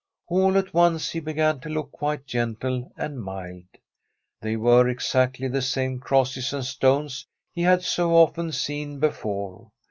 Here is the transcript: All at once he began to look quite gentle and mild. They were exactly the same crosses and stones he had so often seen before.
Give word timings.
All 0.29 0.57
at 0.57 0.73
once 0.73 1.11
he 1.11 1.19
began 1.19 1.59
to 1.59 1.69
look 1.69 1.91
quite 1.91 2.25
gentle 2.25 2.91
and 2.97 3.21
mild. 3.21 3.65
They 4.41 4.55
were 4.55 4.89
exactly 4.89 5.47
the 5.47 5.61
same 5.61 5.99
crosses 5.99 6.53
and 6.53 6.65
stones 6.65 7.27
he 7.53 7.61
had 7.61 7.83
so 7.83 8.15
often 8.15 8.51
seen 8.51 8.99
before. 8.99 9.69